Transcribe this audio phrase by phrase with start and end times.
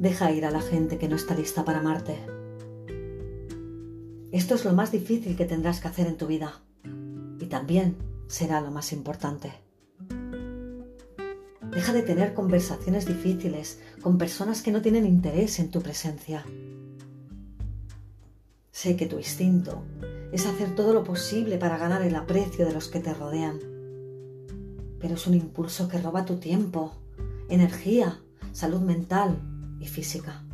[0.00, 2.16] Deja ir a la gente que no está lista para amarte.
[4.32, 6.62] Esto es lo más difícil que tendrás que hacer en tu vida
[7.38, 7.96] y también
[8.26, 9.52] será lo más importante.
[11.70, 16.46] Deja de tener conversaciones difíciles con personas que no tienen interés en tu presencia.
[18.70, 19.82] Sé que tu instinto
[20.32, 23.58] es hacer todo lo posible para ganar el aprecio de los que te rodean,
[24.98, 26.94] pero es un impulso que roba tu tiempo,
[27.50, 29.49] energía, salud mental
[29.80, 30.44] y física.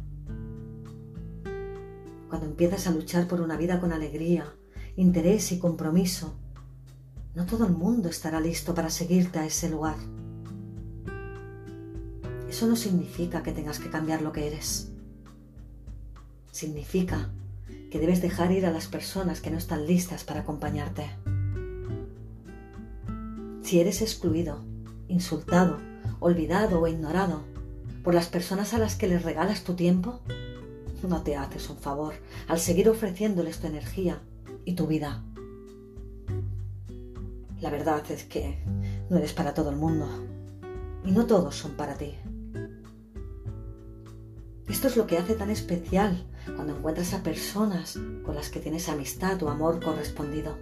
[2.28, 4.54] Cuando empiezas a luchar por una vida con alegría,
[4.96, 6.38] interés y compromiso,
[7.34, 9.96] no todo el mundo estará listo para seguirte a ese lugar.
[12.48, 14.92] Eso no significa que tengas que cambiar lo que eres.
[16.52, 17.30] Significa
[17.90, 21.10] que debes dejar ir a las personas que no están listas para acompañarte.
[23.62, 24.64] Si eres excluido,
[25.08, 25.78] insultado,
[26.20, 27.55] olvidado o ignorado
[28.06, 30.20] por las personas a las que les regalas tu tiempo,
[31.02, 32.14] no te haces un favor
[32.46, 34.22] al seguir ofreciéndoles tu energía
[34.64, 35.24] y tu vida.
[37.60, 38.62] La verdad es que
[39.10, 40.06] no eres para todo el mundo
[41.04, 42.14] y no todos son para ti.
[44.68, 48.88] Esto es lo que hace tan especial cuando encuentras a personas con las que tienes
[48.88, 50.56] amistad o amor correspondido.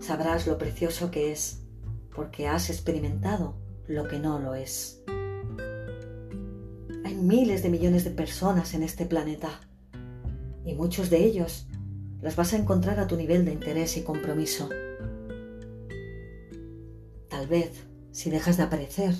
[0.00, 1.62] Sabrás lo precioso que es
[2.12, 3.54] porque has experimentado
[3.86, 5.01] lo que no lo es.
[7.22, 9.60] Miles de millones de personas en este planeta
[10.64, 11.68] y muchos de ellos
[12.20, 14.68] los vas a encontrar a tu nivel de interés y compromiso.
[17.28, 19.14] Tal vez, si dejas de aparecer,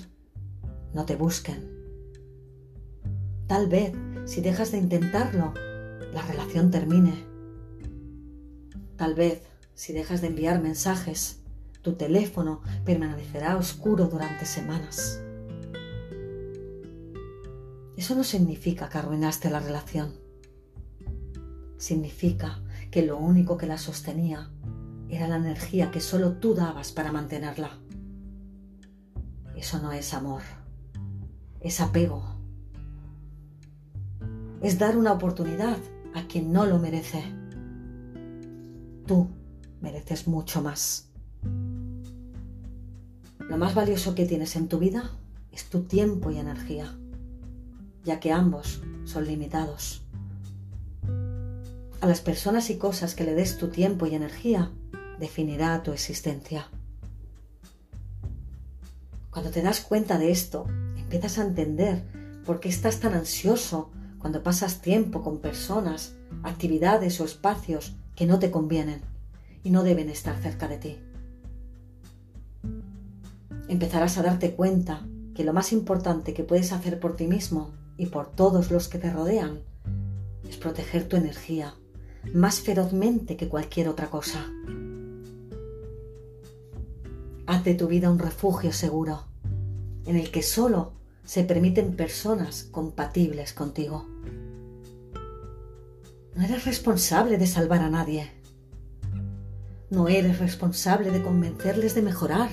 [0.93, 1.71] no te busquen.
[3.47, 3.93] Tal vez,
[4.25, 5.53] si dejas de intentarlo,
[6.13, 7.23] la relación termine.
[8.97, 9.43] Tal vez,
[9.75, 11.39] si dejas de enviar mensajes,
[11.81, 15.21] tu teléfono permanecerá oscuro durante semanas.
[18.03, 20.11] Eso no significa que arruinaste la relación.
[21.77, 24.51] Significa que lo único que la sostenía
[25.07, 27.79] era la energía que solo tú dabas para mantenerla.
[29.55, 30.41] Eso no es amor,
[31.61, 32.25] es apego.
[34.61, 35.77] Es dar una oportunidad
[36.13, 37.23] a quien no lo merece.
[39.07, 39.29] Tú
[39.79, 41.07] mereces mucho más.
[43.39, 45.09] Lo más valioso que tienes en tu vida
[45.53, 46.97] es tu tiempo y energía,
[48.03, 50.01] ya que ambos son limitados.
[52.01, 54.71] A las personas y cosas que le des tu tiempo y energía
[55.19, 56.67] definirá tu existencia.
[59.31, 60.65] Cuando te das cuenta de esto,
[60.97, 62.03] empiezas a entender
[62.45, 63.89] por qué estás tan ansioso
[64.19, 69.01] cuando pasas tiempo con personas, actividades o espacios que no te convienen
[69.63, 70.99] y no deben estar cerca de ti.
[73.69, 78.07] Empezarás a darte cuenta que lo más importante que puedes hacer por ti mismo y
[78.07, 79.61] por todos los que te rodean
[80.47, 81.75] es proteger tu energía
[82.31, 84.45] más ferozmente que cualquier otra cosa.
[87.45, 89.25] Haz de tu vida un refugio seguro,
[90.05, 90.93] en el que solo
[91.25, 94.07] se permiten personas compatibles contigo.
[96.35, 98.31] No eres responsable de salvar a nadie.
[99.89, 102.49] No eres responsable de convencerles de mejorar.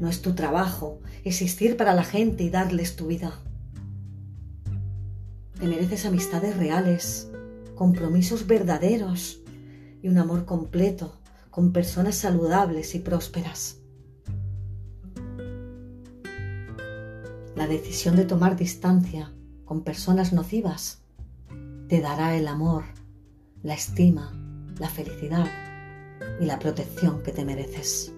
[0.00, 3.40] No es tu trabajo existir para la gente y darles tu vida.
[5.58, 7.30] Te mereces amistades reales,
[7.74, 9.40] compromisos verdaderos
[10.02, 11.18] y un amor completo
[11.50, 13.78] con personas saludables y prósperas.
[17.54, 19.32] La decisión de tomar distancia
[19.64, 21.00] con personas nocivas
[21.88, 22.84] te dará el amor,
[23.62, 24.32] la estima,
[24.78, 25.46] la felicidad
[26.38, 28.12] y la protección que te mereces.